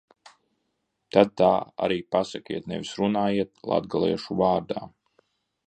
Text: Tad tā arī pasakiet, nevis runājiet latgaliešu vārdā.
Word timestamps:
Tad 1.15 1.33
tā 1.41 1.49
arī 1.87 1.99
pasakiet, 2.17 2.67
nevis 2.73 2.95
runājiet 3.03 3.53
latgaliešu 3.73 4.39
vārdā. 4.45 4.87